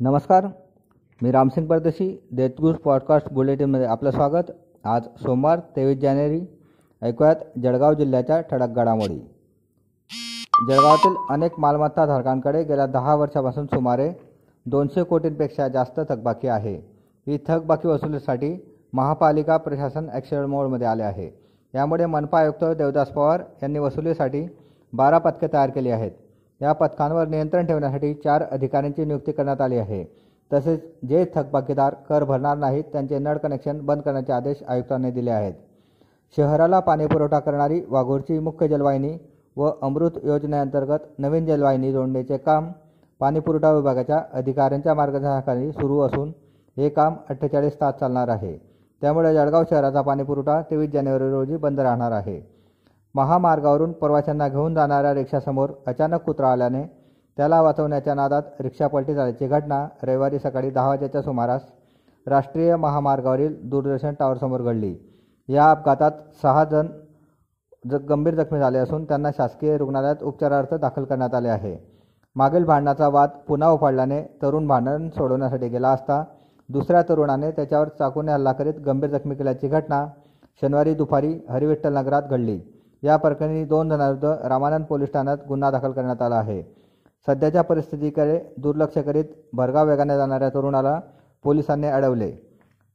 [0.00, 0.46] नमस्कार
[1.22, 4.50] मी रामसिंग परदेशी देतगुज पॉडकास्ट बुलेटिनमध्ये आपलं स्वागत.
[4.84, 6.40] आज सोमवार तेवीस जानेवारी
[7.02, 9.18] ऐकूयात जळगाव जिल्ह्याच्या ठळक घडामोडी.
[10.68, 14.12] जळगावातील अनेक मालमत्ता धारकांकडे गेल्या दहा वर्षापासून सुमारे
[14.66, 16.74] दोनशे कोटींपेक्षा जास्त थकबाकी आहे.
[17.26, 21.30] ही थकबाकी वसुलीसाठी महापालिका प्रशासन ॲक्शन मोडमध्ये आले आहे.
[21.74, 24.46] यामुळे मनपा आयुक्त देवदास पवार यांनी वसुलीसाठी
[24.92, 26.10] बारा पथके तयार केली आहेत.
[26.60, 30.04] या पथकांवर नियंत्रण ठेवण्यासाठी चार अधिकाऱ्यांची नियुक्ती करण्यात आली आहे.
[30.50, 35.54] तसेच जे थकबाकीदार कर भरणार नाहीत त्यांचे नळ कनेक्शन बंद करण्याचे आदेश आयुक्तांनी दिले आहेत.
[36.36, 39.16] शहराला पाणीपुरवठा करणारी वाघोरची मुख्य जलवाहिनी
[39.56, 42.70] व अमृत योजनेअंतर्गत नवीन जलवाहिनी जोडण्याचे काम
[43.20, 46.32] पाणीपुरवठा विभागाच्या अधिकाऱ्यांच्या मार्गदर्शनाखाली सुरू असून
[46.76, 48.56] हे काम अठ्ठेचाळीस तास चालणार आहे.
[49.02, 52.57] त्यामुळे जळगाव शहराचा पाणीपुरवठा तेवीस जानेवारी रोजी बंद राहणार आहे.
[53.14, 56.82] महामार्गावरून प्रवाशांना घेऊन जाणाऱ्या रिक्षासमोर अचानक कुत्रा आल्याने
[57.38, 61.62] त्याला वाचवण्याच्या नादात रिक्षा पलटी झाल्याची घटना रविवारी सकाळी दहा वाजेच्या सुमारास
[62.26, 64.94] राष्ट्रीय महामार्गावरील दूरदर्शन टॉवरसमोर घडली.
[65.48, 66.88] या अपघातात सहा जण
[67.84, 71.76] ज गंभीर जखमी झाले असून त्यांना शासकीय रुग्णालयात उपचारार्थ दाखल करण्यात आले आहे.
[72.36, 76.22] मागील भांडणाचा वाद पुन्हा उफाडल्याने तरुण भांडण सोडवण्यासाठी गेला असता
[76.68, 80.04] दुसऱ्या तरुणाने त्याच्यावर चाकूने हल्ला करीत गंभीर जखमी केल्याची घटना
[80.62, 82.58] शनिवारी दुपारी हरिविठ्ठल नगरात घडली.
[83.02, 86.62] या प्रकरणी दोन जणांविरुद्ध रामानंद पोलीस ठाण्यात गुन्हा दाखल करण्यात आला आहे.
[87.26, 91.00] सध्याच्या परिस्थितीकडे दुर्लक्ष करीत भरगाव वेगाने जाणाऱ्या तरुणाला
[91.44, 92.30] पोलिसांनी अडवले.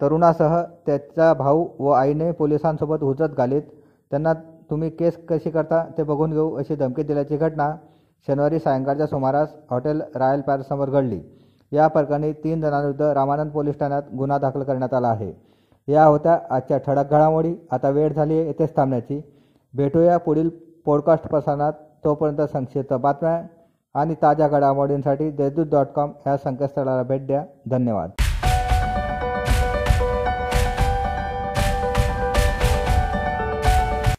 [0.00, 3.62] तरुणासह त्याचा भाऊ व आईने पोलिसांसोबत हुजत घालीत.
[4.10, 4.32] त्यांना
[4.70, 7.70] तुम्ही केस कशी करता ते बघून घेऊ अशी धमकी दिल्याची घटना
[8.28, 11.20] शनिवारी सायंकाळच्या सुमारास हॉटेल रॉयल पॅलेससमोर घडली.
[11.72, 15.32] या प्रकरणी तीन जणांविरुद्ध रामानंद पोलीस ठाण्यात गुन्हा दाखल करण्यात आला आहे.
[15.88, 17.54] या होत्या आजच्या ठळक घडामोडी.
[17.70, 19.20] आता वेळ झाली आहे येथेच थांबण्याची.
[19.74, 20.50] भेटूया पुढील
[20.86, 21.72] पॉडकास्ट प्रसारणात.
[22.04, 23.42] तोपर्यंत संक्षिप्त बातम्या
[23.94, 27.44] आणि ताज्या घडामोडींसाठी देशदूत डॉट कॉम ह्या संकेतस्थळाला भेट द्या.
[27.70, 28.10] धन्यवाद.